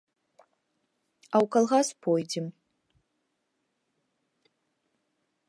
[0.43, 2.45] А ў калгас пойдзем.